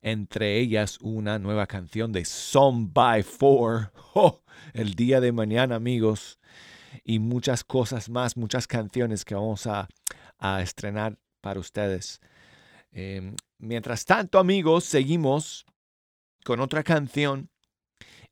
Entre 0.03 0.59
ellas, 0.59 0.99
una 1.01 1.39
nueva 1.39 1.67
canción 1.67 2.13
de 2.13 2.27
Song 2.27 2.93
by 2.93 3.23
Four. 3.23 3.91
¡Oh! 4.15 4.43
El 4.75 4.93
día 4.93 5.19
de 5.23 5.33
mañana, 5.33 5.77
amigos. 5.77 6.39
Y 7.03 7.19
muchas 7.19 7.65
cosas 7.65 8.11
más, 8.11 8.37
muchas 8.37 8.67
canciones 8.67 9.25
que 9.25 9.35
vamos 9.35 9.67
a, 9.67 9.89
a 10.39 10.61
estrenar 10.61 11.19
para 11.41 11.59
ustedes. 11.59 12.21
Eh, 12.93 13.35
mientras 13.57 14.05
tanto, 14.05 14.39
amigos, 14.39 14.85
seguimos 14.85 15.65
con 16.45 16.61
otra 16.61 16.83
canción 16.83 17.49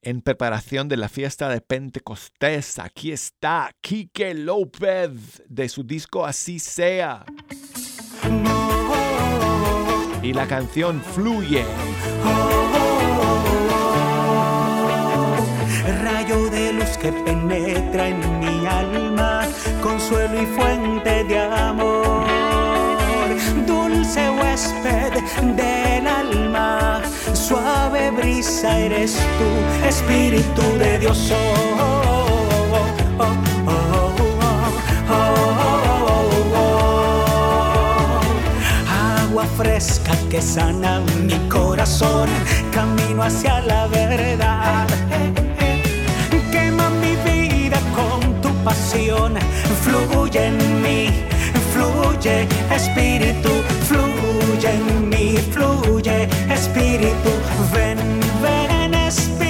en 0.04 0.20
preparación 0.20 0.88
de 0.88 0.96
la 0.96 1.08
fiesta 1.08 1.48
de 1.48 1.60
Pentecostés. 1.60 2.78
Aquí 2.78 3.12
está 3.12 3.70
Quique 3.80 4.34
López 4.34 5.42
de 5.48 5.68
su 5.68 5.82
disco 5.82 6.24
Así 6.24 6.58
sea. 6.58 7.24
Y 10.22 10.32
la 10.32 10.46
canción 10.46 11.02
Fluye. 11.02 11.64
rayo 16.02 16.50
de 16.50 16.72
luz 16.72 16.96
que 16.98 17.12
penetra 17.12 18.08
en 18.08 18.20
mi 18.40 18.66
alma, 18.66 19.46
consuelo 19.82 20.42
y 20.42 20.46
fuente 20.46 21.24
de 21.24 21.38
amor, 21.38 22.26
dulce 23.66 24.30
huésped 24.30 25.03
brisa 28.24 28.78
eres 28.78 29.12
tú, 29.38 29.48
Espíritu 29.86 30.62
de 30.78 30.98
Dios. 30.98 31.30
Oh, 31.30 31.36
oh, 31.78 31.84
oh, 32.72 32.86
oh, 33.18 33.34
oh, 33.66 34.12
oh, 35.10 35.24
oh, 35.84 36.56
oh. 36.56 38.20
Agua 39.20 39.44
fresca 39.58 40.12
que 40.30 40.40
sana 40.40 41.00
mi 41.22 41.38
corazón, 41.48 42.28
camino 42.72 43.22
hacia 43.22 43.60
la 43.60 43.86
verdad 43.88 44.86
quema 46.50 46.88
mi 47.02 47.14
vida 47.28 47.78
con 47.94 48.40
tu 48.40 48.50
pasión. 48.64 49.34
Fluye 49.82 50.46
en 50.46 50.82
mí, 50.82 51.08
fluye 51.72 52.48
Espíritu, 52.74 53.50
fluye 53.88 54.70
en 54.70 55.08
mí, 55.10 55.36
fluye 55.52 56.28
Espíritu. 56.48 57.30
Ven, 57.72 57.98
ven 59.10 59.43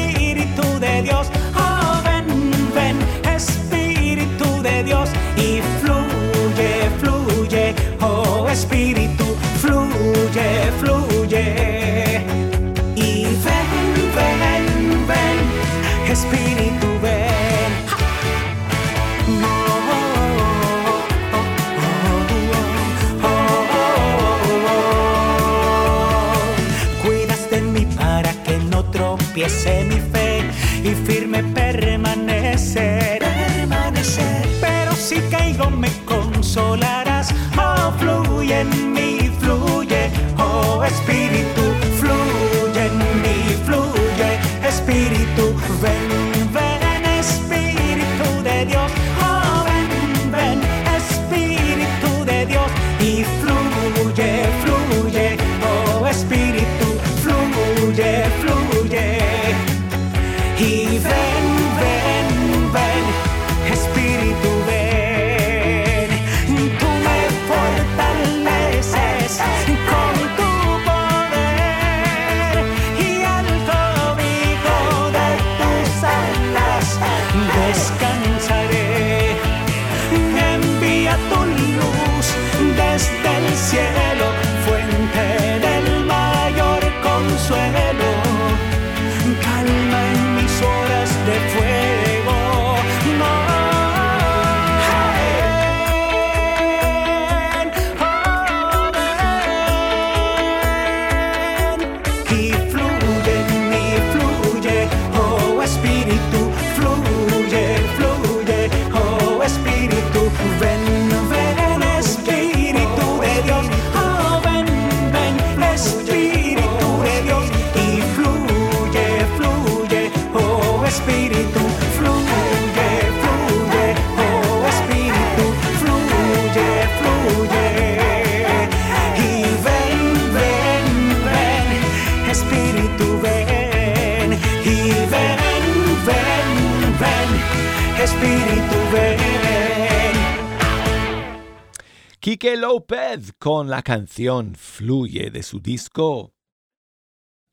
Quique 142.45 142.59
López 142.59 143.33
con 143.39 143.71
la 143.71 143.81
canción 143.81 144.55
Fluye 144.55 145.31
de 145.31 145.43
su 145.43 145.61
disco 145.61 146.35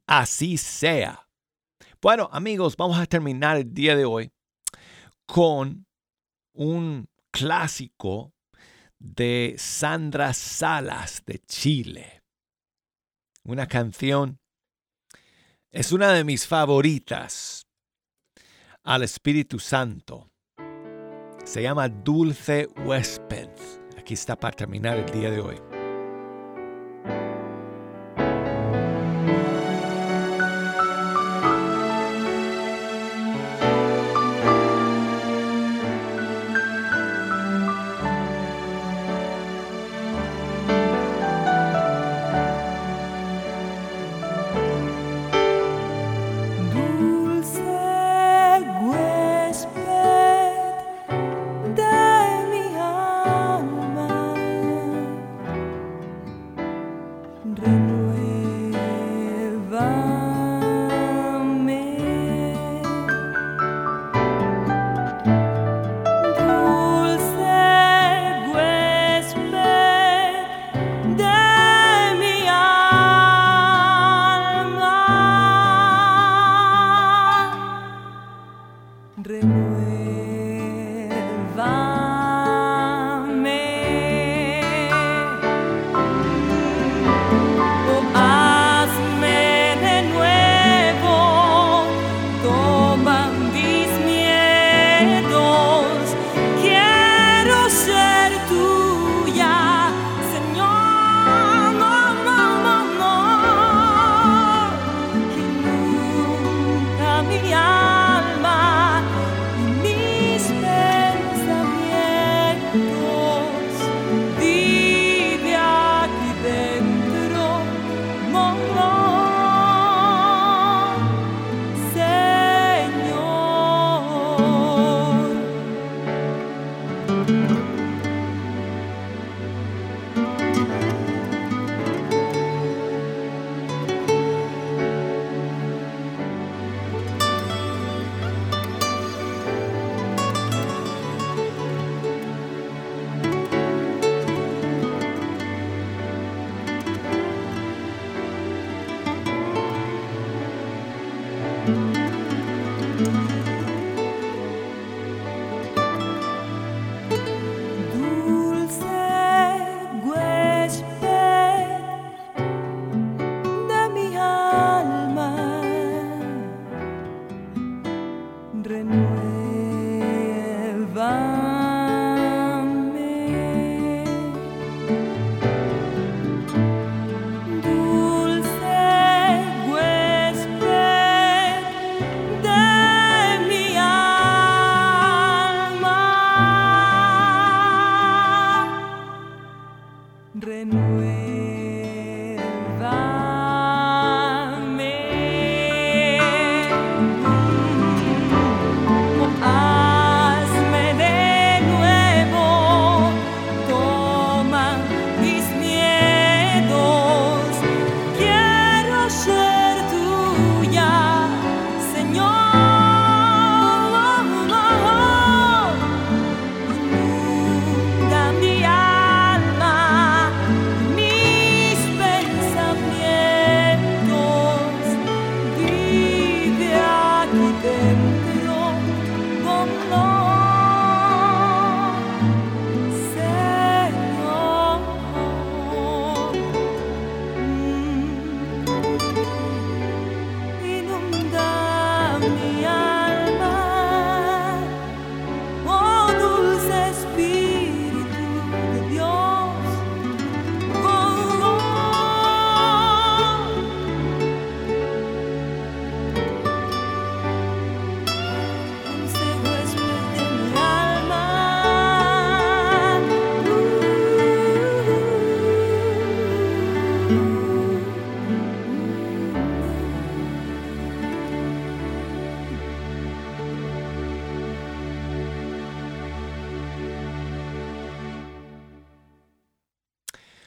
Así 0.06 0.58
sea. 0.58 1.30
Bueno, 2.02 2.28
amigos, 2.34 2.76
vamos 2.76 3.00
a 3.00 3.06
terminar 3.06 3.56
el 3.56 3.74
día 3.74 3.96
de 3.96 4.04
hoy 4.04 4.34
con 5.26 5.88
un 6.54 7.08
clásico 7.32 8.34
de 9.00 9.56
Sandra 9.58 10.34
Salas 10.34 11.24
de 11.26 11.40
Chile. 11.40 12.24
Una 13.46 13.68
canción, 13.68 14.42
es 15.70 15.94
una 15.94 16.12
de 16.12 16.26
mis 16.26 16.46
favoritas 16.46 17.66
al 18.84 19.04
Espíritu 19.04 19.58
Santo. 19.58 20.30
Se 21.46 21.62
llama 21.62 21.88
Dulce 21.88 22.68
Huésped. 22.84 23.81
Aquí 24.02 24.16
está 24.16 24.36
para 24.36 24.56
terminar 24.56 24.98
el 24.98 25.06
día 25.12 25.30
de 25.30 25.40
hoy. 25.40 25.71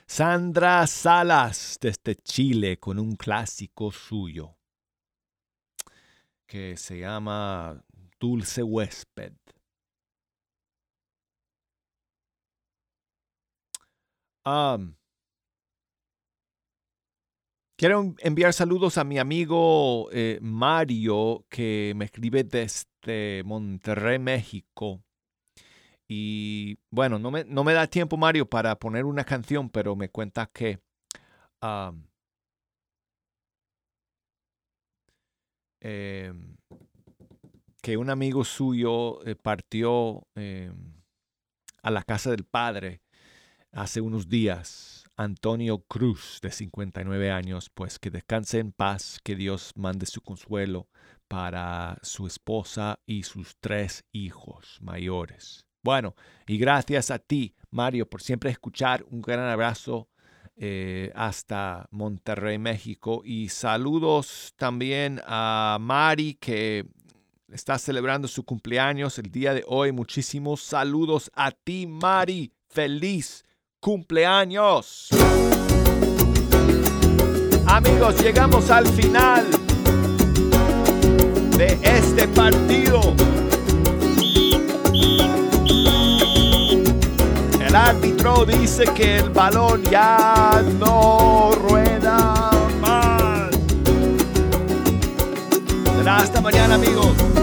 Sandra 0.06 0.86
Salas 0.86 1.78
desde 1.80 2.16
Chile 2.16 2.78
con 2.78 2.98
un 2.98 3.16
clásico 3.16 3.90
suyo 3.90 4.56
que 6.46 6.76
se 6.76 6.98
llama 7.00 7.84
Dulce 8.20 8.62
Huésped. 8.62 9.34
Quiero 17.76 18.14
enviar 18.18 18.52
saludos 18.52 18.98
a 18.98 19.04
mi 19.04 19.18
amigo 19.18 20.08
eh, 20.12 20.38
Mario 20.40 21.46
que 21.48 21.92
me 21.96 22.04
escribe 22.06 22.44
desde 22.44 23.42
Monterrey, 23.44 24.18
México. 24.18 25.03
Y 26.08 26.78
bueno, 26.90 27.18
no 27.18 27.30
me, 27.30 27.44
no 27.44 27.64
me 27.64 27.72
da 27.72 27.86
tiempo, 27.86 28.16
Mario, 28.16 28.48
para 28.48 28.78
poner 28.78 29.04
una 29.04 29.24
canción, 29.24 29.70
pero 29.70 29.96
me 29.96 30.08
cuenta 30.10 30.46
que 30.52 30.80
em, 35.80 36.56
que 37.82 37.96
un 37.96 38.10
amigo 38.10 38.44
suyo 38.44 39.24
eh, 39.26 39.36
partió 39.36 40.26
em, 40.34 40.74
a 41.82 41.90
la 41.90 42.02
casa 42.02 42.30
del 42.30 42.44
padre 42.44 43.02
hace 43.72 44.00
unos 44.00 44.28
días. 44.28 45.04
Antonio 45.16 45.78
Cruz, 45.80 46.40
de 46.42 46.50
59 46.50 47.30
años, 47.30 47.70
pues 47.70 47.98
que 47.98 48.10
descanse 48.10 48.58
en 48.58 48.72
paz, 48.72 49.20
que 49.22 49.36
Dios 49.36 49.72
mande 49.76 50.06
su 50.06 50.22
consuelo 50.22 50.88
para 51.28 51.98
su 52.02 52.26
esposa 52.26 52.98
y 53.06 53.22
sus 53.22 53.56
tres 53.60 54.04
hijos 54.12 54.78
mayores. 54.80 55.66
Bueno, 55.84 56.16
y 56.46 56.56
gracias 56.56 57.10
a 57.10 57.18
ti, 57.18 57.54
Mario, 57.70 58.08
por 58.08 58.22
siempre 58.22 58.50
escuchar. 58.50 59.04
Un 59.10 59.20
gran 59.20 59.40
abrazo 59.40 60.08
eh, 60.56 61.12
hasta 61.14 61.86
Monterrey, 61.90 62.56
México. 62.56 63.20
Y 63.22 63.50
saludos 63.50 64.54
también 64.56 65.20
a 65.26 65.76
Mari, 65.78 66.38
que 66.40 66.86
está 67.52 67.78
celebrando 67.78 68.28
su 68.28 68.44
cumpleaños 68.44 69.18
el 69.18 69.30
día 69.30 69.52
de 69.52 69.62
hoy. 69.66 69.92
Muchísimos 69.92 70.62
saludos 70.62 71.30
a 71.34 71.50
ti, 71.50 71.86
Mari. 71.86 72.50
Feliz 72.70 73.44
cumpleaños. 73.78 75.10
Amigos, 77.66 78.22
llegamos 78.22 78.70
al 78.70 78.86
final 78.86 79.50
de 81.58 81.78
este 81.82 82.26
partido. 82.28 83.14
El 87.74 87.80
árbitro 87.80 88.44
dice 88.44 88.84
que 88.94 89.16
el 89.16 89.30
balón 89.30 89.82
ya 89.90 90.62
no 90.78 91.50
rueda 91.56 92.52
más. 92.80 93.50
Hasta 96.06 96.40
mañana, 96.40 96.76
amigos. 96.76 97.33